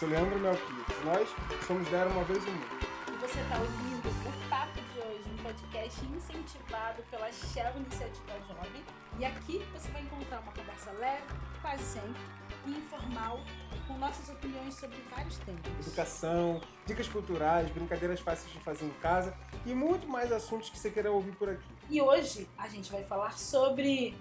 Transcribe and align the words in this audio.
sou 0.00 0.08
Leandro 0.08 0.38
Melquides. 0.38 1.04
Nós 1.04 1.28
somos 1.66 1.86
Dar 1.90 2.06
Uma 2.06 2.24
Vez 2.24 2.42
o 2.42 2.50
Mundo. 2.50 2.86
E 3.06 3.18
você 3.18 3.38
está 3.38 3.58
ouvindo 3.58 4.08
o 4.08 4.48
Papo 4.48 4.80
de 4.80 4.98
hoje, 4.98 5.30
um 5.30 5.42
podcast 5.42 6.00
incentivado 6.06 7.02
pela 7.10 7.30
Shell 7.30 7.76
Iniciativa 7.76 8.32
Jovem. 8.48 8.82
E 9.18 9.26
aqui 9.26 9.62
você 9.74 9.90
vai 9.90 10.00
encontrar 10.00 10.40
uma 10.40 10.52
conversa 10.52 10.90
leve, 10.92 11.22
quase 11.60 11.82
sempre, 11.82 12.22
e 12.66 12.70
informal, 12.70 13.40
com 13.86 13.98
nossas 13.98 14.30
opiniões 14.30 14.72
sobre 14.72 14.96
vários 15.14 15.36
temas. 15.36 15.60
Educação, 15.86 16.62
dicas 16.86 17.06
culturais, 17.06 17.70
brincadeiras 17.70 18.20
fáceis 18.20 18.50
de 18.50 18.58
fazer 18.60 18.86
em 18.86 18.94
casa 19.02 19.36
e 19.66 19.74
muito 19.74 20.08
mais 20.08 20.32
assuntos 20.32 20.70
que 20.70 20.78
você 20.78 20.88
queira 20.88 21.12
ouvir 21.12 21.32
por 21.32 21.50
aqui. 21.50 21.68
E 21.90 22.00
hoje 22.00 22.48
a 22.56 22.68
gente 22.68 22.90
vai 22.90 23.02
falar 23.02 23.36
sobre 23.36 24.16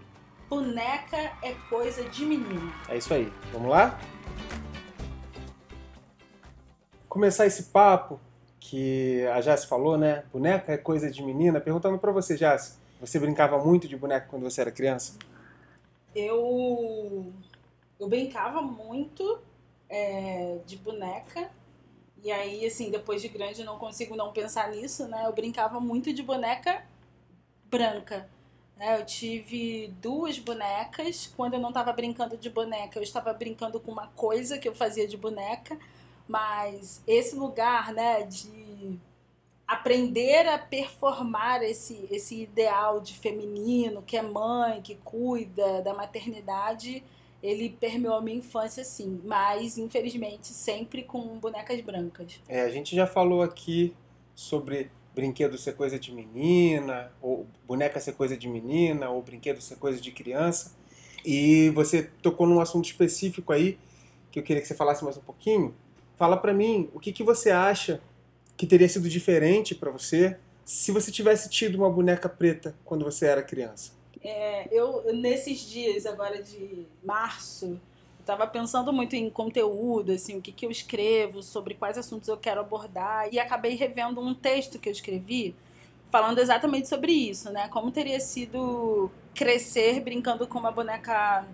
boneca 0.50 1.32
é 1.42 1.54
coisa 1.70 2.04
de 2.04 2.26
menino. 2.26 2.74
É 2.90 2.98
isso 2.98 3.14
aí. 3.14 3.32
Vamos 3.54 3.70
lá? 3.70 3.98
Começar 7.10 7.48
esse 7.48 7.64
papo 7.64 8.20
que 8.60 9.26
a 9.34 9.42
Jace 9.42 9.66
falou, 9.66 9.98
né? 9.98 10.24
Boneca 10.32 10.72
é 10.72 10.78
coisa 10.78 11.10
de 11.10 11.24
menina. 11.24 11.60
Perguntando 11.60 11.98
pra 11.98 12.12
você, 12.12 12.38
Jace, 12.38 12.78
você 13.02 13.20
brincava 13.20 13.58
muito 13.58 13.88
de 13.88 13.98
boneca 13.98 14.28
quando 14.30 14.44
você 14.44 14.62
era 14.62 14.72
criança? 14.72 15.18
Eu, 16.16 17.34
eu 18.00 18.08
brincava 18.08 18.62
muito 18.62 19.40
é, 19.90 20.60
de 20.68 20.78
boneca. 20.78 21.50
E 22.24 22.32
aí, 22.32 22.64
assim, 22.64 22.92
depois 22.92 23.24
de 23.24 23.28
grande, 23.28 23.62
eu 23.62 23.66
não 23.66 23.80
consigo 23.80 24.16
não 24.16 24.32
pensar 24.32 24.70
nisso, 24.70 25.08
né? 25.08 25.24
Eu 25.26 25.34
brincava 25.34 25.80
muito 25.80 26.14
de 26.14 26.22
boneca 26.22 26.84
branca. 27.66 28.30
Né? 28.78 29.00
Eu 29.00 29.06
tive 29.06 29.94
duas 30.00 30.38
bonecas. 30.38 31.32
Quando 31.36 31.56
eu 31.56 31.60
não 31.60 31.70
estava 31.70 31.92
brincando 31.92 32.38
de 32.38 32.52
boneca, 32.52 33.00
eu 33.00 33.04
estava 33.04 33.34
brincando 33.34 33.80
com 33.80 33.92
uma 33.92 34.08
coisa 34.10 34.60
que 34.60 34.68
eu 34.68 34.76
fazia 34.76 35.08
de 35.08 35.18
boneca. 35.18 35.76
Mas 36.30 37.02
esse 37.08 37.36
lugar, 37.36 37.92
né, 37.92 38.22
de 38.22 39.00
aprender 39.68 40.48
a 40.48 40.60
performar 40.60 41.64
esse, 41.64 42.08
esse 42.12 42.44
ideal 42.44 43.02
de 43.02 43.16
feminino, 43.16 44.04
que 44.04 44.16
é 44.16 44.22
mãe, 44.22 44.80
que 44.80 44.94
cuida 45.04 45.82
da 45.82 45.92
maternidade, 45.92 47.04
ele 47.42 47.76
permeou 47.80 48.14
a 48.14 48.22
minha 48.22 48.38
infância, 48.38 48.84
sim. 48.84 49.20
Mas, 49.26 49.80
infelizmente, 49.80 50.48
sempre 50.50 51.02
com 51.02 51.40
bonecas 51.40 51.82
brancas. 51.82 52.40
É, 52.48 52.62
a 52.62 52.70
gente 52.70 52.96
já 52.96 53.08
falou 53.08 53.42
aqui 53.42 53.96
sobre 54.36 54.92
brinquedo 55.16 55.58
ser 55.58 55.76
coisa 55.76 55.98
de 55.98 56.12
menina, 56.12 57.12
ou 57.20 57.48
boneca 57.68 58.00
ser 58.00 58.14
coisa 58.14 58.38
de 58.38 58.48
menina, 58.48 59.10
ou 59.10 59.20
brinquedo 59.24 59.62
ser 59.62 59.78
coisa 59.78 60.00
de 60.00 60.12
criança. 60.12 60.78
E 61.26 61.70
você 61.72 62.04
tocou 62.22 62.46
num 62.46 62.62
assunto 62.62 62.86
específico 62.86 63.52
aí, 63.52 63.80
que 64.32 64.40
eu 64.40 64.44
queria 64.44 64.62
que 64.62 64.68
você 64.68 64.76
falasse 64.76 65.04
mais 65.04 65.18
um 65.18 65.22
pouquinho, 65.22 65.74
Fala 66.20 66.36
para 66.36 66.54
mim, 66.54 66.90
o 66.94 67.00
que, 67.00 67.14
que 67.14 67.24
você 67.24 67.50
acha 67.50 68.02
que 68.58 68.68
teria 68.68 68.90
sido 68.90 69.08
diferente 69.08 69.74
para 69.74 69.90
você 69.90 70.38
se 70.66 70.92
você 70.92 71.14
tivesse 71.14 71.50
tido 71.50 71.76
uma 71.76 71.90
boneca 71.90 72.28
preta 72.28 72.76
quando 72.84 73.06
você 73.06 73.26
era 73.26 73.42
criança? 73.42 73.94
É, 74.22 74.68
eu, 74.70 75.02
nesses 75.14 75.62
dias 75.62 76.06
agora 76.06 76.44
de 76.44 76.86
março, 77.02 77.80
estava 78.20 78.46
pensando 78.46 78.92
muito 78.92 79.16
em 79.16 79.30
conteúdo, 79.30 80.12
assim, 80.12 80.38
o 80.38 80.42
que, 80.42 80.52
que 80.52 80.66
eu 80.66 80.70
escrevo, 80.70 81.42
sobre 81.42 81.76
quais 81.76 81.98
assuntos 81.98 82.28
eu 82.28 82.36
quero 82.36 82.60
abordar, 82.60 83.34
e 83.34 83.40
acabei 83.40 83.76
revendo 83.76 84.20
um 84.20 84.34
texto 84.34 84.78
que 84.78 84.90
eu 84.90 84.94
escrevi 84.94 85.56
falando 86.12 86.40
exatamente 86.40 86.90
sobre 86.90 87.14
isso, 87.14 87.50
né? 87.50 87.70
Como 87.70 87.92
teria 87.92 88.20
sido 88.20 89.10
crescer 89.34 90.02
brincando 90.02 90.46
com 90.46 90.60
uma 90.60 90.72
boneca 90.72 91.48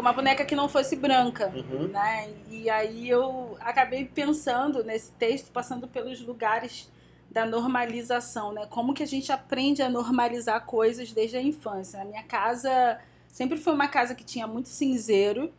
com 0.00 0.06
uma 0.06 0.14
boneca 0.14 0.46
que 0.46 0.56
não 0.56 0.66
fosse 0.66 0.96
branca, 0.96 1.52
uhum. 1.54 1.88
né? 1.88 2.30
E 2.48 2.70
aí 2.70 3.06
eu 3.06 3.58
acabei 3.60 4.06
pensando 4.06 4.82
nesse 4.82 5.12
texto, 5.12 5.50
passando 5.52 5.86
pelos 5.86 6.22
lugares 6.22 6.90
da 7.30 7.44
normalização, 7.44 8.50
né? 8.50 8.66
Como 8.70 8.94
que 8.94 9.02
a 9.02 9.06
gente 9.06 9.30
aprende 9.30 9.82
a 9.82 9.90
normalizar 9.90 10.64
coisas 10.64 11.12
desde 11.12 11.36
a 11.36 11.42
infância. 11.42 12.00
A 12.00 12.04
minha 12.06 12.22
casa 12.22 12.98
sempre 13.28 13.58
foi 13.58 13.74
uma 13.74 13.88
casa 13.88 14.14
que 14.14 14.24
tinha 14.24 14.46
muito 14.46 14.70
cinzeiro, 14.70 15.52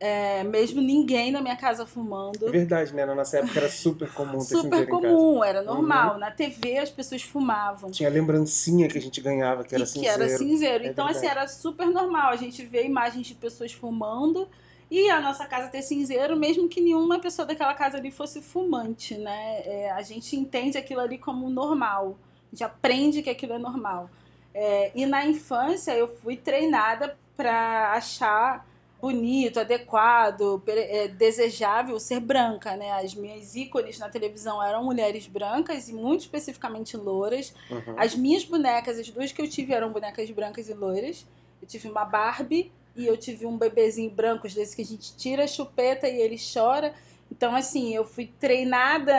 é, 0.00 0.44
mesmo 0.44 0.80
ninguém 0.80 1.32
na 1.32 1.40
minha 1.40 1.56
casa 1.56 1.84
fumando. 1.84 2.46
É 2.46 2.50
verdade, 2.50 2.94
né? 2.94 3.04
Na 3.04 3.14
nossa 3.14 3.38
época 3.38 3.58
era 3.58 3.68
super 3.68 4.12
comum 4.12 4.38
ter 4.38 4.56
Super 4.56 4.86
comum, 4.86 5.42
era 5.42 5.60
normal. 5.62 6.14
Uhum. 6.14 6.18
Na 6.20 6.30
TV 6.30 6.78
as 6.78 6.90
pessoas 6.90 7.22
fumavam. 7.22 7.90
Tinha 7.90 8.08
lembrancinha 8.08 8.88
que 8.88 8.96
a 8.96 9.00
gente 9.00 9.20
ganhava, 9.20 9.64
que 9.64 9.74
era 9.74 9.84
e 9.84 9.86
cinzeiro. 9.86 10.16
Que 10.16 10.22
era 10.22 10.38
cinzeiro. 10.38 10.84
É 10.84 10.86
então, 10.88 11.06
assim, 11.06 11.20
verdade. 11.20 11.38
assim, 11.38 11.56
era 11.56 11.60
super 11.60 11.86
normal. 11.88 12.30
A 12.30 12.36
gente 12.36 12.64
vê 12.64 12.84
imagens 12.84 13.26
de 13.26 13.34
pessoas 13.34 13.72
fumando 13.72 14.48
e 14.90 15.10
a 15.10 15.20
nossa 15.20 15.44
casa 15.46 15.68
ter 15.68 15.82
cinzeiro, 15.82 16.36
mesmo 16.36 16.68
que 16.68 16.80
nenhuma 16.80 17.18
pessoa 17.18 17.44
daquela 17.44 17.74
casa 17.74 17.98
ali 17.98 18.10
fosse 18.10 18.40
fumante, 18.40 19.16
né? 19.16 19.62
É, 19.64 19.90
a 19.90 20.00
gente 20.02 20.36
entende 20.36 20.78
aquilo 20.78 21.00
ali 21.00 21.18
como 21.18 21.50
normal. 21.50 22.16
A 22.46 22.54
gente 22.54 22.64
aprende 22.64 23.20
que 23.20 23.28
aquilo 23.28 23.54
é 23.54 23.58
normal. 23.58 24.08
É, 24.54 24.92
e 24.94 25.04
na 25.06 25.26
infância 25.26 25.92
eu 25.92 26.08
fui 26.08 26.36
treinada 26.36 27.18
para 27.36 27.92
achar 27.92 28.67
bonito, 29.00 29.60
adequado, 29.60 30.62
é, 30.66 31.08
desejável 31.08 31.98
ser 32.00 32.20
branca, 32.20 32.76
né? 32.76 32.90
As 32.92 33.14
minhas 33.14 33.54
ícones 33.54 33.98
na 33.98 34.08
televisão 34.08 34.62
eram 34.62 34.84
mulheres 34.84 35.26
brancas 35.26 35.88
e 35.88 35.92
muito 35.92 36.22
especificamente 36.22 36.96
loiras. 36.96 37.54
Uhum. 37.70 37.94
As 37.96 38.14
minhas 38.14 38.44
bonecas, 38.44 38.98
as 38.98 39.08
duas 39.08 39.30
que 39.30 39.40
eu 39.40 39.48
tive 39.48 39.72
eram 39.72 39.92
bonecas 39.92 40.28
brancas 40.30 40.68
e 40.68 40.74
loiras. 40.74 41.26
Eu 41.62 41.68
tive 41.68 41.88
uma 41.88 42.04
Barbie 42.04 42.72
e 42.96 43.06
eu 43.06 43.16
tive 43.16 43.46
um 43.46 43.56
bebezinho 43.56 44.10
branco, 44.10 44.48
desse 44.48 44.74
que 44.74 44.82
a 44.82 44.84
gente 44.84 45.16
tira 45.16 45.44
a 45.44 45.48
chupeta 45.48 46.08
e 46.08 46.20
ele 46.20 46.36
chora. 46.36 46.92
Então, 47.30 47.54
assim, 47.54 47.94
eu 47.94 48.04
fui 48.04 48.32
treinada 48.40 49.12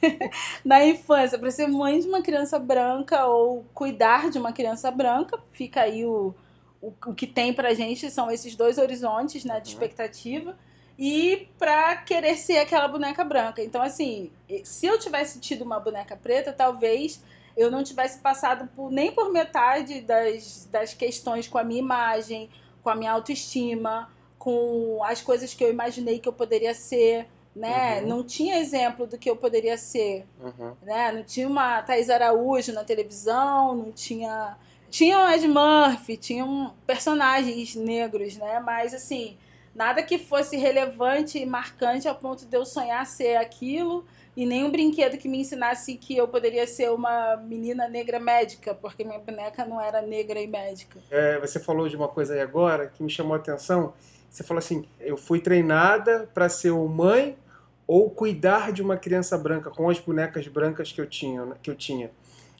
na 0.64 0.84
infância 0.84 1.38
para 1.38 1.50
ser 1.50 1.68
mãe 1.68 2.00
de 2.00 2.06
uma 2.06 2.20
criança 2.20 2.58
branca 2.58 3.24
ou 3.26 3.64
cuidar 3.72 4.28
de 4.28 4.38
uma 4.38 4.52
criança 4.52 4.90
branca. 4.90 5.38
Fica 5.52 5.82
aí 5.82 6.04
o, 6.04 6.34
o, 6.84 7.10
o 7.10 7.14
que 7.14 7.26
tem 7.26 7.52
pra 7.52 7.72
gente 7.72 8.10
são 8.10 8.30
esses 8.30 8.54
dois 8.54 8.76
horizontes 8.76 9.44
né, 9.44 9.58
de 9.60 9.68
uhum. 9.68 9.72
expectativa 9.72 10.56
e 10.98 11.48
pra 11.58 11.96
querer 11.96 12.36
ser 12.36 12.58
aquela 12.58 12.86
boneca 12.86 13.24
branca. 13.24 13.62
Então, 13.62 13.82
assim, 13.82 14.30
se 14.62 14.86
eu 14.86 14.98
tivesse 14.98 15.40
tido 15.40 15.62
uma 15.62 15.80
boneca 15.80 16.16
preta, 16.16 16.52
talvez 16.52 17.20
eu 17.56 17.70
não 17.70 17.82
tivesse 17.82 18.18
passado 18.18 18.68
por, 18.76 18.90
nem 18.90 19.12
por 19.12 19.32
metade 19.32 20.00
das, 20.00 20.68
das 20.70 20.94
questões 20.94 21.48
com 21.48 21.58
a 21.58 21.64
minha 21.64 21.80
imagem, 21.80 22.50
com 22.82 22.90
a 22.90 22.94
minha 22.94 23.12
autoestima, 23.12 24.10
com 24.38 25.02
as 25.04 25.20
coisas 25.20 25.54
que 25.54 25.64
eu 25.64 25.70
imaginei 25.70 26.18
que 26.18 26.28
eu 26.28 26.32
poderia 26.32 26.74
ser. 26.74 27.26
Né? 27.56 28.00
Uhum. 28.00 28.08
Não 28.08 28.24
tinha 28.24 28.58
exemplo 28.58 29.06
do 29.06 29.16
que 29.16 29.30
eu 29.30 29.36
poderia 29.36 29.78
ser. 29.78 30.26
Uhum. 30.40 30.74
Né? 30.82 31.12
Não 31.12 31.22
tinha 31.22 31.48
uma 31.48 31.82
Thais 31.82 32.10
Araújo 32.10 32.72
na 32.72 32.84
televisão, 32.84 33.74
não 33.74 33.92
tinha 33.92 34.56
tinham 34.94 35.24
as 35.24 35.44
Murphy, 35.44 36.16
tinham 36.16 36.72
personagens 36.86 37.74
negros, 37.74 38.36
né? 38.36 38.60
Mas 38.60 38.94
assim, 38.94 39.36
nada 39.74 40.00
que 40.04 40.18
fosse 40.18 40.56
relevante 40.56 41.36
e 41.36 41.44
marcante 41.44 42.06
ao 42.06 42.14
ponto 42.14 42.46
de 42.46 42.56
eu 42.56 42.64
sonhar 42.64 43.04
ser 43.04 43.34
aquilo 43.34 44.04
e 44.36 44.46
nenhum 44.46 44.70
brinquedo 44.70 45.18
que 45.18 45.28
me 45.28 45.40
ensinasse 45.40 45.96
que 45.96 46.16
eu 46.16 46.28
poderia 46.28 46.64
ser 46.64 46.92
uma 46.92 47.34
menina 47.36 47.88
negra 47.88 48.20
médica, 48.20 48.72
porque 48.72 49.02
minha 49.02 49.18
boneca 49.18 49.64
não 49.64 49.80
era 49.80 50.00
negra 50.00 50.40
e 50.40 50.46
médica. 50.46 51.00
É, 51.10 51.40
você 51.40 51.58
falou 51.58 51.88
de 51.88 51.96
uma 51.96 52.06
coisa 52.06 52.34
aí 52.34 52.40
agora 52.40 52.86
que 52.86 53.02
me 53.02 53.10
chamou 53.10 53.34
a 53.34 53.38
atenção. 53.38 53.94
Você 54.30 54.44
falou 54.44 54.60
assim: 54.60 54.84
eu 55.00 55.16
fui 55.16 55.40
treinada 55.40 56.30
para 56.32 56.48
ser 56.48 56.70
mãe 56.72 57.36
ou 57.84 58.08
cuidar 58.10 58.70
de 58.70 58.80
uma 58.80 58.96
criança 58.96 59.36
branca 59.36 59.70
com 59.70 59.90
as 59.90 59.98
bonecas 59.98 60.46
brancas 60.46 60.92
que 60.92 61.00
eu 61.00 61.06
tinha, 61.06 61.44
que 61.60 61.68
eu 61.68 61.74
tinha. 61.74 62.12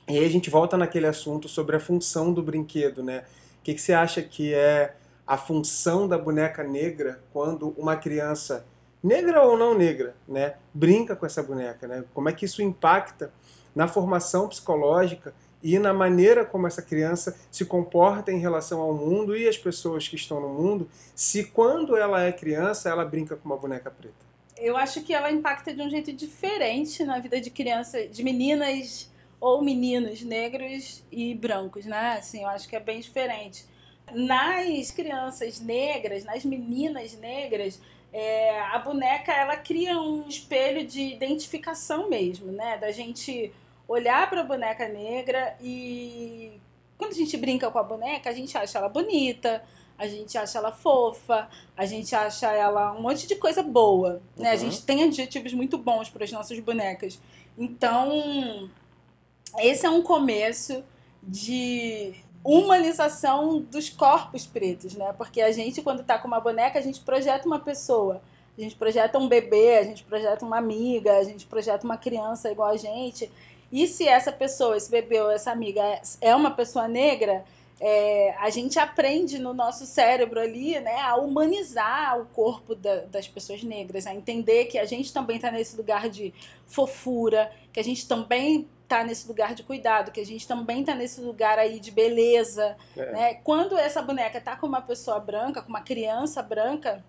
E 0.07 0.19
aí 0.19 0.25
a 0.25 0.31
gente 0.31 0.51
volta 0.51 0.77
naquele 0.77 1.07
assunto 1.07 1.49
sobre 1.49 1.77
a 1.77 1.81
função 1.81 2.33
do 2.33 2.43
brinquedo, 2.43 3.03
né? 3.03 3.25
O 3.61 3.65
que, 3.65 3.75
que 3.75 3.81
você 3.81 3.95
acha 3.95 4.21
que 4.23 4.53
é 4.53 4.95
a 5.27 5.39
função 5.39 6.07
da 6.07 6.19
boneca 6.19 6.63
negra 6.63 7.23
quando 7.33 7.75
uma 7.79 7.97
criança, 7.97 8.67
negra 9.03 9.43
ou 9.43 9.57
não 9.57 9.75
negra, 9.75 10.15
né, 10.29 10.57
brinca 10.73 11.17
com 11.17 11.25
essa 11.25 11.43
boneca, 11.43 11.89
né? 11.89 12.05
Como 12.13 12.29
é 12.29 12.33
que 12.33 12.45
isso 12.45 12.61
impacta 12.61 13.33
na 13.75 13.89
formação 13.89 14.49
psicológica 14.49 15.35
e 15.63 15.79
na 15.79 15.95
maneira 15.95 16.45
como 16.45 16.67
essa 16.67 16.83
criança 16.83 17.35
se 17.51 17.65
comporta 17.65 18.31
em 18.31 18.39
relação 18.39 18.83
ao 18.83 18.93
mundo 18.93 19.35
e 19.35 19.49
as 19.49 19.57
pessoas 19.57 20.07
que 20.07 20.17
estão 20.17 20.39
no 20.39 20.51
mundo, 20.51 20.87
se 21.15 21.45
quando 21.45 21.97
ela 21.97 22.23
é 22.23 22.31
criança 22.31 22.91
ela 22.91 23.07
brinca 23.07 23.35
com 23.35 23.47
uma 23.47 23.57
boneca 23.57 23.91
preta? 23.91 24.15
Eu 24.59 24.77
acho 24.77 25.03
que 25.03 25.15
ela 25.15 25.33
impacta 25.33 25.73
de 25.73 25.81
um 25.81 25.89
jeito 25.89 26.13
diferente 26.13 27.03
na 27.05 27.19
vida 27.19 27.41
de 27.41 27.51
criança, 27.51 28.07
de 28.07 28.23
meninas 28.23 29.11
ou 29.45 29.61
meninos 29.61 30.23
negros 30.23 31.05
e 31.13 31.35
brancos, 31.35 31.85
né? 31.85 32.17
Assim, 32.19 32.45
eu 32.45 32.49
acho 32.49 32.67
que 32.67 32.75
é 32.75 32.81
bem 32.81 32.99
diferente. 33.01 33.67
Nas 34.11 34.91
crianças 34.91 35.61
negras, 35.61 36.25
nas 36.25 36.47
meninas 36.47 37.13
negras, 37.19 37.79
é, 38.11 38.59
a 38.61 38.79
boneca 38.79 39.33
ela 39.33 39.55
cria 39.59 40.01
um 40.01 40.27
espelho 40.27 40.87
de 40.87 41.03
identificação 41.13 42.09
mesmo, 42.09 42.51
né? 42.53 42.79
Da 42.79 42.91
gente 42.91 43.53
olhar 43.87 44.31
para 44.31 44.41
a 44.41 44.45
boneca 44.45 44.89
negra 44.89 45.55
e 45.61 46.53
quando 46.97 47.13
a 47.13 47.17
gente 47.17 47.37
brinca 47.37 47.71
com 47.71 47.79
a 47.79 47.83
boneca, 47.83 48.31
a 48.31 48.33
gente 48.33 48.57
acha 48.57 48.79
ela 48.79 48.89
bonita, 48.89 49.63
a 49.99 50.07
gente 50.07 50.39
acha 50.39 50.57
ela 50.57 50.73
fofa, 50.73 51.51
a 51.77 51.85
gente 51.85 52.15
acha 52.15 52.51
ela 52.51 52.93
um 52.95 53.03
monte 53.03 53.27
de 53.27 53.37
coisa 53.37 53.63
boa, 53.63 54.23
né? 54.39 54.53
A 54.53 54.55
Uhum. 54.55 54.59
gente 54.59 54.83
tem 54.85 55.03
adjetivos 55.05 55.53
muito 55.53 55.77
bons 55.77 56.09
para 56.09 56.25
as 56.25 56.33
nossas 56.33 56.59
bonecas. 56.61 57.21
Então, 57.59 58.71
esse 59.59 59.87
é 59.87 59.91
um 59.91 60.03
começo 60.03 60.83
de 61.23 62.15
humanização 62.43 63.61
dos 63.61 63.89
corpos 63.89 64.47
pretos, 64.47 64.95
né? 64.95 65.15
Porque 65.17 65.41
a 65.41 65.51
gente, 65.51 65.81
quando 65.81 66.05
tá 66.05 66.19
com 66.19 66.29
uma 66.29 66.41
boneca, 66.41 66.79
a 66.79 66.83
gente 66.83 67.01
projeta 67.01 67.47
uma 67.47 67.59
pessoa. 67.59 68.21
A 68.57 68.61
gente 68.61 68.77
projeta 68.77 69.19
um 69.19 69.27
bebê, 69.27 69.79
a 69.79 69.83
gente 69.83 70.05
projeta 70.05 70.45
uma 70.45 70.59
amiga, 70.59 71.17
a 71.17 71.25
gente 71.25 71.47
projeta 71.47 71.85
uma 71.85 71.97
criança 71.97 72.51
igual 72.51 72.69
a 72.69 72.77
gente. 72.77 73.31
E 73.73 73.87
se 73.89 74.07
essa 74.07 74.31
pessoa, 74.31 74.77
esse 74.77 74.91
bebê 74.91 75.21
ou 75.21 75.31
essa 75.31 75.51
amiga 75.51 75.81
é- 75.83 76.03
é 76.21 76.37
uma 76.37 76.51
pessoa 76.51 76.87
negra, 76.87 77.45
é, 77.87 78.35
a 78.39 78.49
gente 78.49 78.79
aprende 78.79 79.39
no 79.39 79.53
nosso 79.53 79.85
cérebro 79.85 80.41
ali, 80.41 80.81
né, 80.81 81.01
a 81.03 81.17
humanizar 81.17 82.19
o 82.19 82.25
corpo 82.27 82.75
da- 82.75 83.01
das 83.03 83.29
pessoas 83.29 83.63
negras, 83.63 84.07
a 84.07 84.15
entender 84.15 84.65
que 84.67 84.79
a 84.79 84.87
gente 84.87 85.13
também 85.13 85.37
está 85.37 85.51
nesse 85.51 85.77
lugar 85.77 86.09
de 86.09 86.33
fofura, 86.67 87.53
que 87.73 87.79
a 87.79 87.85
gente 87.85 88.09
também 88.09 88.67
está 88.85 89.05
nesse 89.05 89.29
lugar 89.29 89.55
de 89.55 89.63
cuidado, 89.63 90.13
que 90.13 90.21
a 90.21 90.25
gente 90.25 90.49
também 90.49 90.81
está 90.81 90.95
nesse 90.95 91.21
lugar 91.21 91.59
aí 91.59 91.79
de 91.79 91.91
beleza, 91.91 92.75
É. 92.97 93.13
né? 93.13 93.35
Quando 93.45 93.77
essa 93.77 94.01
boneca 94.01 94.41
tá 94.41 94.57
com 94.57 94.67
uma 94.67 94.81
pessoa 94.81 95.21
branca, 95.21 95.61
com 95.61 95.69
uma 95.69 95.83
criança 95.83 96.43
branca, 96.43 97.05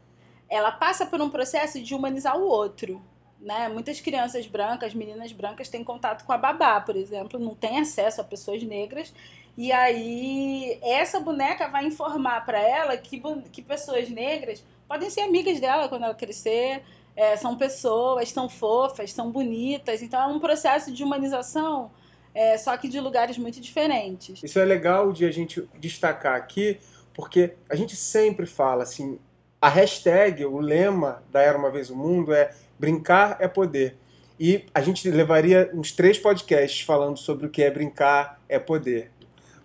ela 0.50 0.72
passa 0.72 1.06
por 1.06 1.22
um 1.22 1.30
processo 1.30 1.82
de 1.82 1.96
humanizar 1.96 2.38
o 2.38 2.44
outro. 2.48 3.02
Né? 3.40 3.70
Muitas 3.70 4.00
crianças 4.00 4.48
brancas, 4.48 4.94
meninas 4.94 5.32
brancas, 5.32 5.70
têm 5.70 5.84
contato 5.84 6.26
com 6.26 6.32
a 6.32 6.38
babá, 6.38 6.82
por 6.82 6.96
exemplo, 6.96 7.40
não 7.40 7.54
têm 7.54 7.80
acesso 7.80 8.22
a 8.22 8.24
pessoas 8.24 8.64
negras. 8.64 9.14
E 9.58 9.72
aí, 9.72 10.78
essa 10.82 11.20
boneca 11.20 11.68
vai 11.68 11.86
informar 11.86 12.46
para 12.46 12.60
ela 12.60 12.98
que, 12.98 13.22
que 13.52 13.62
pessoas 13.62 14.10
negras 14.10 14.64
podem 14.88 15.10
ser 15.10 15.22
amigas 15.22 15.60
dela 15.60 15.88
quando 15.88 16.04
ela 16.04 16.14
crescer, 16.14 16.84
é, 17.16 17.38
são 17.38 17.56
pessoas, 17.56 18.30
são 18.30 18.50
fofas, 18.50 19.12
são 19.14 19.32
bonitas. 19.32 20.02
Então, 20.02 20.22
é 20.22 20.28
um 20.28 20.40
processo 20.40 20.92
de 20.92 21.04
humanização, 21.04 21.92
é, 22.34 22.58
só 22.58 22.76
que 22.76 22.90
de 22.90 23.00
lugares 23.00 23.38
muito 23.38 23.62
diferentes. 23.62 24.44
Isso 24.44 24.60
é 24.60 24.66
legal 24.66 25.14
de 25.14 25.26
a 25.26 25.32
gente 25.32 25.68
destacar 25.80 26.36
aqui, 26.36 26.80
porque 27.14 27.54
a 27.70 27.76
gente 27.76 27.96
sempre 27.96 28.46
fala 28.46 28.84
assim, 28.84 29.18
a 29.66 29.70
hashtag, 29.70 30.46
o 30.46 30.60
lema 30.60 31.24
da 31.32 31.42
Era 31.42 31.58
Uma 31.58 31.72
Vez 31.72 31.90
o 31.90 31.96
Mundo 31.96 32.32
é 32.32 32.52
brincar 32.78 33.38
é 33.40 33.48
poder. 33.48 33.98
E 34.40 34.64
a 34.72 34.80
gente 34.80 35.10
levaria 35.10 35.72
uns 35.74 35.92
três 35.92 36.20
podcasts 36.20 36.82
falando 36.82 37.18
sobre 37.18 37.48
o 37.48 37.50
que 37.50 37.64
é 37.64 37.72
brincar 37.72 38.40
é 38.48 38.60
poder. 38.60 39.12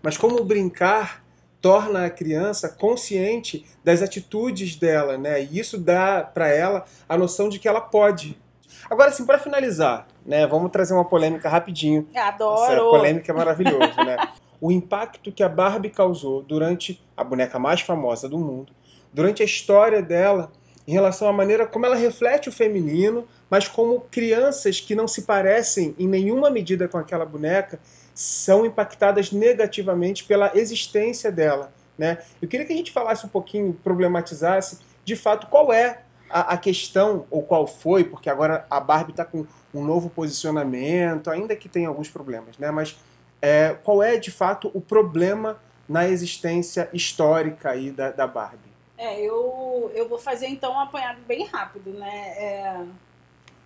Mas 0.03 0.17
como 0.17 0.43
brincar 0.43 1.23
torna 1.61 2.07
a 2.07 2.11
criança 2.11 2.67
consciente 2.67 3.67
das 3.85 4.01
atitudes 4.01 4.75
dela, 4.75 5.19
né? 5.19 5.43
E 5.43 5.59
isso 5.59 5.77
dá 5.77 6.23
para 6.23 6.49
ela 6.49 6.87
a 7.07 7.19
noção 7.19 7.51
de 7.51 7.59
que 7.59 7.69
ela 7.69 7.83
pode. 7.83 8.41
Agora, 8.89 9.11
assim, 9.11 9.27
para 9.27 9.39
finalizar, 9.39 10.07
né? 10.25 10.47
Vamos 10.47 10.71
trazer 10.71 10.95
uma 10.95 11.05
polêmica 11.05 11.47
rapidinho 11.47 12.09
essa 12.15 12.29
Adoro! 12.29 12.89
polêmica 12.89 13.31
é 13.31 13.35
maravilhoso, 13.35 13.97
né? 13.99 14.17
O 14.63 14.71
impacto 14.71 15.33
que 15.33 15.43
a 15.43 15.49
Barbie 15.49 15.89
causou 15.89 16.43
durante 16.43 17.03
a 17.17 17.25
boneca 17.25 17.59
mais 17.59 17.81
famosa 17.81 18.29
do 18.29 18.37
mundo, 18.37 18.75
durante 19.13 19.43
a 19.43 19.45
história 19.45 20.03
dela, 20.03 20.51
em 20.87 20.93
relação 20.93 21.29
à 21.29 21.33
maneira 21.33 21.67
como 21.67 21.87
ela 21.87 21.97
reflete 21.97 22.49
o 22.49 22.53
feminino, 22.53 23.27
mas 23.49 23.69
como 23.69 24.01
crianças 24.11 24.81
que 24.81 24.95
não 24.95 25.07
se 25.07 25.23
parecem 25.23 25.95
em 25.99 26.09
nenhuma 26.09 26.51
medida 26.51 26.89
com 26.89 26.99
aquela 26.99 27.25
boneca 27.25 27.79
são 28.15 28.67
impactadas 28.67 29.33
negativamente 29.33 30.25
pela 30.25 30.53
existência 30.55 31.31
dela, 31.31 31.73
né? 31.97 32.19
Eu 32.41 32.49
queria 32.49 32.67
que 32.67 32.73
a 32.73 32.77
gente 32.77 32.93
falasse 32.93 33.25
um 33.25 33.29
pouquinho, 33.29 33.73
problematizasse, 33.85 34.79
de 35.05 35.17
fato, 35.17 35.47
qual 35.47 35.73
é 35.73 36.03
a, 36.29 36.55
a 36.55 36.57
questão, 36.57 37.27
ou 37.31 37.43
qual 37.43 37.67
foi, 37.67 38.05
porque 38.05 38.31
agora 38.31 38.67
a 38.71 38.79
Barbie 38.79 39.13
está 39.13 39.25
com 39.25 39.47
um 39.75 39.85
novo 39.85 40.09
posicionamento, 40.11 41.31
ainda 41.31 41.57
que 41.57 41.69
tenha 41.69 41.89
alguns 41.89 42.09
problemas, 42.09 42.59
né? 42.59 42.71
Mas 42.71 42.97
é, 43.43 43.77
qual 43.83 44.03
é 44.03 44.17
de 44.17 44.31
fato 44.31 44.71
o 44.75 44.81
problema 44.81 45.59
na 45.89 46.09
existência 46.09 46.89
histórica 46.93 47.71
aí 47.71 47.91
da, 47.91 48.11
da 48.11 48.27
Barbie? 48.27 48.70
É, 49.01 49.19
eu, 49.19 49.91
eu 49.95 50.07
vou 50.07 50.19
fazer 50.19 50.47
então 50.49 50.75
um 50.75 50.79
apanhado 50.79 51.23
bem 51.27 51.47
rápido, 51.47 51.91
né? 51.91 52.35
É, 52.37 52.85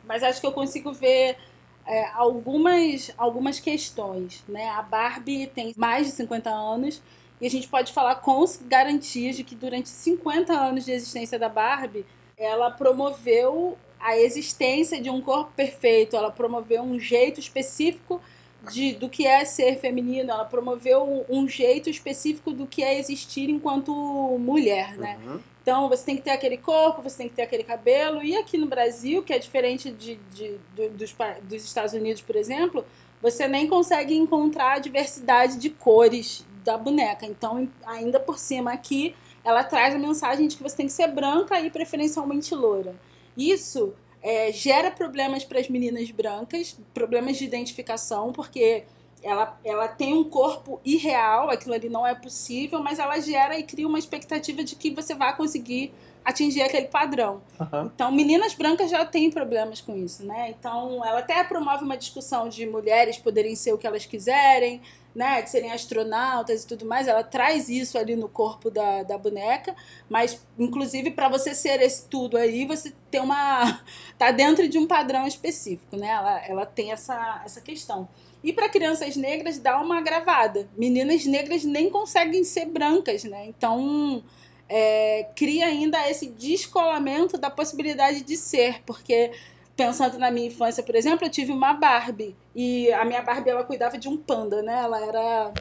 mas 0.05 0.23
acho 0.23 0.41
que 0.41 0.47
eu 0.47 0.53
consigo 0.53 0.93
ver 0.93 1.37
é, 1.85 2.07
algumas, 2.15 3.11
algumas 3.19 3.59
questões, 3.59 4.45
né? 4.47 4.69
A 4.69 4.83
Barbie 4.83 5.49
tem 5.49 5.75
mais 5.77 6.07
de 6.07 6.13
50 6.13 6.49
anos 6.49 7.03
e 7.41 7.47
a 7.49 7.51
gente 7.51 7.67
pode 7.67 7.93
falar 7.93 8.15
com 8.15 8.45
garantias 8.63 9.35
de 9.35 9.43
que 9.43 9.57
durante 9.57 9.89
50 9.89 10.53
anos 10.53 10.85
de 10.85 10.93
existência 10.93 11.37
da 11.37 11.49
Barbie, 11.49 12.07
ela 12.37 12.71
promoveu 12.71 13.77
a 13.99 14.17
existência 14.17 15.03
de 15.03 15.11
um 15.11 15.21
corpo 15.21 15.51
perfeito, 15.57 16.15
ela 16.15 16.31
promoveu 16.31 16.81
um 16.81 17.01
jeito 17.01 17.41
específico 17.41 18.21
de, 18.71 18.93
do 18.95 19.09
que 19.09 19.27
é 19.27 19.45
ser 19.45 19.79
feminino, 19.79 20.31
ela 20.31 20.45
promoveu 20.45 21.25
um 21.29 21.49
jeito 21.49 21.89
específico 21.91 22.53
do 22.53 22.67
que 22.67 22.83
é 22.83 22.99
existir 22.99 23.49
enquanto 23.51 23.93
mulher, 24.39 24.97
né? 24.97 25.19
Uhum. 25.27 25.41
Então 25.63 25.89
você 25.89 26.05
tem 26.05 26.17
que 26.17 26.23
ter 26.23 26.31
aquele 26.31 26.59
corpo, 26.59 27.03
você 27.03 27.17
tem 27.19 27.29
que 27.29 27.35
ter 27.35 27.43
aquele 27.43 27.65
cabelo. 27.65 28.23
E 28.23 28.37
aqui 28.37 28.59
no 28.59 28.67
Brasil, 28.67 29.23
que 29.23 29.33
é 29.33 29.39
diferente 29.39 29.91
de, 29.91 30.17
de- 30.35 30.59
do- 30.77 30.91
dos, 30.91 31.15
dos 31.43 31.65
Estados 31.65 31.95
Unidos, 31.95 32.21
por 32.21 32.37
exemplo, 32.37 32.85
você 33.23 33.49
nem 33.49 33.67
consegue 33.67 34.15
encontrar 34.15 34.75
a 34.75 34.79
diversidade 34.79 35.57
de 35.57 35.71
cores 35.71 36.45
da 36.63 36.77
boneca. 36.77 37.25
Então, 37.25 37.67
ainda 37.87 38.21
por 38.21 38.39
cima 38.39 38.73
aqui, 38.73 39.15
ela 39.43 39.65
traz 39.65 39.95
a 39.95 39.99
mensagem 39.99 40.47
de 40.49 40.57
que 40.57 40.63
você 40.63 40.77
tem 40.77 40.87
que 40.87 40.93
ser 40.93 41.09
branca 41.09 41.59
e 41.61 41.71
preferencialmente 41.71 42.55
loura. 42.55 42.95
Isso 43.37 43.95
é, 44.25 44.51
gera 44.51 44.91
problemas 44.91 45.45
para 45.45 45.61
as 45.61 45.69
meninas 45.69 46.11
brancas, 46.11 46.79
problemas 46.95 47.37
de 47.37 47.45
identificação, 47.45 48.33
porque 48.33 48.85
ela, 49.25 49.59
ela 49.65 49.89
tem 49.89 50.13
um 50.13 50.23
corpo 50.23 50.81
irreal, 50.85 51.49
aquilo 51.49 51.75
ali 51.75 51.89
não 51.89 52.07
é 52.07 52.15
possível, 52.15 52.83
mas 52.83 52.99
ela 52.99 53.19
gera 53.19 53.59
e 53.59 53.63
cria 53.63 53.89
uma 53.89 53.99
expectativa 53.99 54.63
de 54.63 54.77
que 54.77 54.91
você 54.91 55.15
vai 55.15 55.35
conseguir 55.35 55.93
atingir 56.23 56.63
aquele 56.63 56.87
padrão. 56.87 57.43
Aham. 57.61 57.91
Então, 57.95 58.13
meninas 58.13 58.55
brancas 58.55 58.91
já 58.91 59.05
têm 59.05 59.31
problemas 59.31 59.81
com 59.81 59.97
isso, 59.97 60.25
né? 60.25 60.55
Então, 60.59 61.05
ela 61.05 61.19
até 61.19 61.43
promove 61.45 61.85
uma 61.85 61.97
discussão 61.97 62.49
de 62.49 62.67
mulheres 62.67 63.19
poderem 63.19 63.55
ser 63.55 63.73
o 63.73 63.79
que 63.79 63.87
elas 63.87 64.07
quiserem, 64.07 64.81
né? 65.15 65.43
De 65.43 65.51
serem 65.51 65.71
astronautas 65.71 66.65
e 66.65 66.67
tudo 66.67 66.87
mais. 66.87 67.07
Ela 67.09 67.23
traz 67.23 67.69
isso 67.69 67.99
ali 67.99 68.17
no 68.17 68.29
corpo 68.29 68.71
da, 68.71 69.03
da 69.03 69.19
boneca, 69.19 69.77
mas, 70.09 70.47
inclusive, 70.59 71.11
para 71.11 71.29
você 71.29 71.55
ser 71.55 71.81
esse 71.83 72.09
tudo 72.09 72.39
aí, 72.39 72.67
você 72.67 72.93
tem 73.11 73.21
uma. 73.21 73.83
tá 74.19 74.31
dentro 74.31 74.67
de 74.67 74.79
um 74.79 74.87
padrão 74.87 75.27
específico, 75.27 75.97
né? 75.97 76.09
Ela, 76.09 76.47
ela 76.47 76.67
tem 76.67 76.91
essa, 76.91 77.43
essa 77.45 77.61
questão. 77.61 78.09
E 78.45 78.53
para 78.53 78.69
crianças 78.69 79.17
negras 79.17 79.59
dá 79.59 79.81
uma 79.81 79.99
agravada. 79.99 80.69
Meninas 80.77 81.25
negras 81.25 81.65
nem 81.65 81.89
conseguem 81.89 82.45
ser 82.45 82.67
brancas, 82.67 83.25
né? 83.25 83.47
Então 83.47 84.23
é, 84.69 85.27
cria 85.35 85.67
ainda 85.67 86.09
esse 86.11 86.27
descolamento 86.27 87.39
da 87.39 87.49
possibilidade 87.49 88.23
de 88.23 88.37
ser, 88.37 88.83
porque 88.85 89.33
pensando 89.75 90.19
na 90.19 90.31
minha 90.31 90.47
infância, 90.49 90.83
por 90.83 90.95
exemplo, 90.95 91.27
eu 91.27 91.31
tive 91.31 91.51
uma 91.53 91.73
Barbie 91.73 92.37
e 92.55 92.93
a 92.93 93.05
minha 93.05 93.23
Barbie 93.23 93.51
ela 93.51 93.65
cuidava 93.65 93.97
de 93.99 94.09
um 94.09 94.17
panda, 94.17 94.63
né? 94.63 94.79
Ela 94.85 95.01
era 95.05 95.53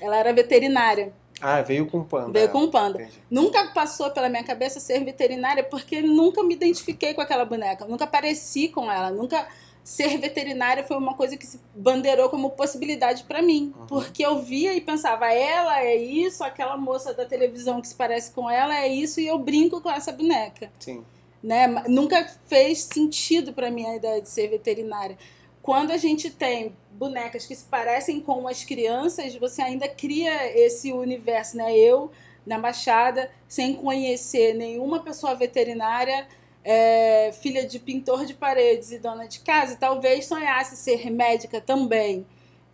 ela 0.00 0.16
era 0.16 0.32
veterinária, 0.32 1.12
Ah, 1.40 1.60
veio 1.60 1.86
com 1.86 2.02
panda. 2.04 2.32
veio 2.32 2.48
com 2.48 2.68
panda. 2.70 3.02
Entendi. 3.02 3.18
Nunca 3.30 3.66
passou 3.74 4.10
pela 4.10 4.28
minha 4.28 4.42
cabeça 4.44 4.78
ser 4.80 5.04
veterinária 5.04 5.62
porque 5.64 6.00
nunca 6.00 6.42
me 6.42 6.54
identifiquei 6.54 7.14
com 7.14 7.20
aquela 7.20 7.44
boneca, 7.44 7.84
nunca 7.84 8.06
pareci 8.06 8.68
com 8.68 8.90
ela, 8.90 9.10
nunca 9.10 9.46
ser 9.84 10.16
veterinária 10.18 10.84
foi 10.84 10.96
uma 10.96 11.14
coisa 11.14 11.36
que 11.36 11.46
se 11.46 11.60
bandeirou 11.74 12.28
como 12.28 12.50
possibilidade 12.50 13.24
pra 13.24 13.42
mim, 13.42 13.72
Uhum. 13.78 13.86
porque 13.86 14.24
eu 14.24 14.38
via 14.40 14.74
e 14.74 14.80
pensava, 14.80 15.32
ela 15.32 15.82
é 15.82 15.96
isso, 15.96 16.44
aquela 16.44 16.76
moça 16.76 17.12
da 17.12 17.24
televisão 17.24 17.80
que 17.80 17.88
se 17.88 17.94
parece 17.94 18.30
com 18.32 18.48
ela 18.48 18.76
é 18.78 18.86
isso 18.88 19.20
e 19.20 19.26
eu 19.26 19.38
brinco 19.38 19.80
com 19.80 19.90
essa 19.90 20.12
boneca, 20.12 20.70
Sim. 20.78 21.04
né? 21.42 21.66
Nunca 21.88 22.24
fez 22.46 22.80
sentido 22.84 23.52
pra 23.52 23.70
mim 23.70 23.86
a 23.86 23.96
ideia 23.96 24.20
de 24.22 24.28
ser 24.28 24.48
veterinária. 24.48 25.18
Quando 25.60 25.90
a 25.92 25.96
gente 25.96 26.30
tem 26.30 26.74
bonecas 26.92 27.46
que 27.46 27.54
se 27.54 27.64
parecem 27.64 28.20
com 28.20 28.46
as 28.48 28.64
crianças, 28.64 29.34
você 29.36 29.62
ainda 29.62 29.88
cria 29.88 30.56
esse 30.58 30.92
universo, 30.92 31.56
né? 31.56 31.76
Eu 31.76 32.10
na 32.44 32.58
Baixada, 32.58 33.30
sem 33.48 33.74
conhecer 33.74 34.54
nenhuma 34.54 34.98
pessoa 35.00 35.34
veterinária, 35.36 36.26
é, 36.64 37.32
filha 37.32 37.66
de 37.66 37.78
pintor 37.78 38.24
de 38.24 38.34
paredes 38.34 38.92
e 38.92 38.98
dona 38.98 39.26
de 39.26 39.40
casa, 39.40 39.76
talvez 39.76 40.26
sonhasse 40.26 40.76
ser 40.76 41.10
médica 41.10 41.60
também. 41.60 42.26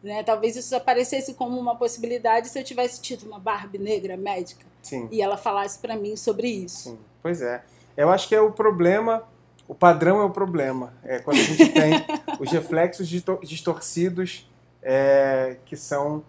Né? 0.02 0.23
Talvez 0.23 0.57
isso 0.57 0.75
aparecesse 0.76 1.35
como 1.35 1.59
uma 1.59 1.75
possibilidade 1.76 2.49
se 2.49 2.59
eu 2.59 2.64
tivesse 2.64 3.00
tido 3.00 3.25
uma 3.26 3.38
Barbie 3.38 3.78
negra 3.78 4.16
médica 4.16 4.64
Sim. 4.83 5.09
e 5.11 5.21
ela 5.21 5.37
falasse 5.37 5.78
pra 5.78 5.97
mim 5.97 6.16
sobre 6.16 6.49
isso. 6.49 6.90
Sim. 6.90 6.99
Pois 7.23 7.42
é. 7.42 7.62
Eu 7.97 8.11
acho 8.11 8.28
que 8.28 8.35
é 8.35 8.40
o 8.40 8.52
problema, 8.52 9.25
o 9.66 9.75
padrão 9.75 10.21
é 10.21 10.25
o 10.25 10.30
problema. 10.30 10.95
É 11.02 11.18
quando 11.18 11.38
a 11.38 11.42
gente 11.42 11.68
tem 11.73 11.92
os 12.38 12.50
reflexos 12.50 13.09
distor- 13.09 13.40
distorcidos 13.45 14.49
é, 14.83 15.57
que 15.64 15.76
são, 15.76 16.23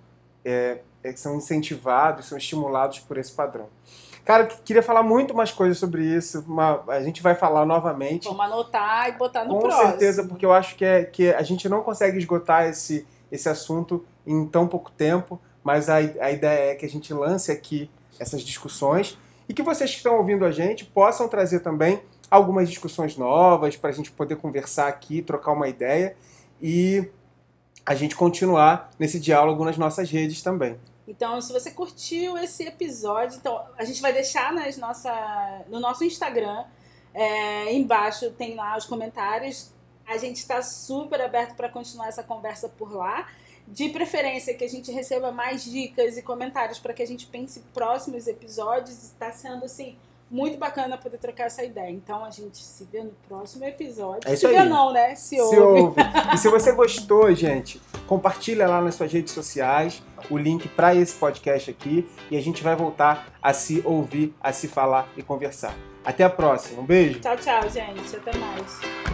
é, 0.44 0.80
é, 1.04 1.14
que 1.14 1.20
são 1.20 1.36
incentivados, 1.36 2.26
são 2.26 2.38
estimulados 2.38 3.00
por 3.00 3.18
esse 3.18 3.32
padrão. 3.32 3.70
Cara, 4.26 4.46
queria 4.46 4.84
falar 4.84 5.02
muito 5.02 5.34
mais 5.34 5.52
coisas 5.52 5.78
sobre 5.78 6.04
isso. 6.04 6.44
Uma, 6.48 6.84
a 6.88 7.02
gente 7.02 7.22
vai 7.22 7.36
falar 7.36 7.66
novamente. 7.66 8.26
Vamos 8.26 8.46
anotar 8.46 9.10
e 9.10 9.14
botar 9.14 9.44
no 9.46 9.56
Com 9.56 9.60
próximo. 9.62 9.90
certeza, 9.90 10.24
porque 10.24 10.46
eu 10.46 10.54
acho 10.54 10.76
que, 10.76 10.86
é, 10.86 11.04
que 11.04 11.32
a 11.32 11.42
gente 11.42 11.68
não 11.68 11.82
consegue 11.82 12.18
esgotar 12.18 12.68
esse, 12.68 13.08
esse 13.32 13.50
assunto 13.50 14.06
em 14.26 14.46
tão 14.46 14.68
pouco 14.68 14.92
tempo, 14.92 15.40
mas 15.64 15.90
a, 15.90 15.96
a 15.96 16.32
ideia 16.32 16.72
é 16.72 16.76
que 16.76 16.86
a 16.86 16.90
gente 16.90 17.14
lance 17.14 17.52
aqui 17.52 17.90
essas 18.20 18.42
discussões 18.42 19.18
e 19.48 19.54
que 19.54 19.64
vocês 19.64 19.90
que 19.90 19.98
estão 19.98 20.18
ouvindo 20.18 20.46
a 20.46 20.52
gente 20.52 20.86
possam 20.86 21.28
trazer 21.28 21.62
também 21.62 22.02
algumas 22.30 22.70
discussões 22.70 23.18
novas 23.18 23.76
para 23.76 23.90
a 23.90 23.94
gente 23.94 24.12
poder 24.12 24.36
conversar 24.36 24.88
aqui, 24.88 25.22
trocar 25.22 25.54
uma 25.54 25.68
ideia 25.68 26.16
e 26.62 27.10
a 27.86 27.96
gente 27.96 28.16
continuar 28.16 28.92
nesse 29.00 29.20
diálogo 29.20 29.66
nas 29.66 29.78
nossas 29.78 30.12
redes 30.12 30.44
também. 30.44 30.78
Então, 31.10 31.42
se 31.42 31.52
você 31.52 31.72
curtiu 31.72 32.38
esse 32.38 32.64
episódio, 32.66 33.38
então 33.38 33.66
a 33.76 33.84
gente 33.84 34.00
vai 34.00 34.14
deixar 34.14 34.54
nas 34.54 34.78
nossa, 34.78 35.66
no 35.68 35.80
nosso 35.80 36.04
Instagram. 36.04 36.66
É, 37.16 37.74
embaixo 37.74 38.30
tem 38.32 38.54
lá 38.54 38.78
os 38.78 38.86
comentários. 38.86 39.72
A 40.06 40.18
gente 40.18 40.36
está 40.36 40.62
super 40.62 41.20
aberto 41.20 41.56
para 41.56 41.68
continuar 41.68 42.10
essa 42.10 42.22
conversa 42.22 42.70
por 42.70 42.94
lá. 42.94 43.28
De 43.68 43.90
preferência 43.90 44.54
que 44.54 44.64
a 44.64 44.70
gente 44.70 44.92
receba 44.92 45.32
mais 45.32 45.64
dicas 45.64 46.16
e 46.16 46.22
comentários 46.22 46.78
para 46.78 46.94
que 46.94 47.02
a 47.02 47.08
gente 47.08 47.26
pense 47.26 47.62
próximos 47.74 48.28
episódios. 48.28 49.04
Está 49.06 49.32
sendo 49.32 49.66
assim 49.66 49.98
muito 50.30 50.58
bacana 50.58 50.98
poder 50.98 51.18
trocar 51.18 51.46
essa 51.46 51.64
ideia. 51.64 51.90
Então 51.92 52.24
a 52.24 52.30
gente 52.30 52.58
se 52.58 52.88
vê 52.92 53.04
no 53.04 53.12
próximo 53.28 53.66
episódio. 53.66 54.22
É 54.26 54.36
se 54.36 54.46
aí. 54.46 54.56
vê 54.56 54.64
não, 54.64 54.94
né? 54.94 55.16
Se, 55.16 55.36
Se 55.36 55.58
ouve. 55.60 55.82
ouve. 55.82 56.02
E 56.34 56.38
se 56.38 56.50
você 56.50 56.72
gostou, 56.72 57.34
gente, 57.34 57.82
compartilha 58.08 58.68
lá 58.68 58.82
nas 58.82 58.96
suas 58.96 59.12
redes 59.12 59.34
sociais 59.34 60.04
o 60.30 60.38
link 60.38 60.68
para 60.70 60.94
esse 60.94 61.16
podcast 61.16 61.72
aqui 61.72 62.08
e 62.30 62.38
a 62.38 62.42
gente 62.42 62.64
vai 62.64 62.76
voltar 62.76 63.34
a 63.42 63.54
se 63.54 63.82
ouvir, 63.86 64.36
a 64.42 64.52
se 64.54 64.68
falar 64.68 65.10
e 65.18 65.24
conversar. 65.24 65.74
Até 66.06 66.24
a 66.24 66.30
próxima. 66.30 66.82
Um 66.82 66.86
beijo. 66.86 67.20
Tchau, 67.20 67.36
tchau, 67.38 67.70
gente. 67.70 68.16
Até 68.16 68.38
mais. 68.38 69.09